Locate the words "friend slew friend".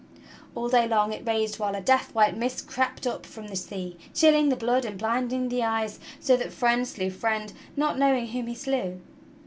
6.51-7.53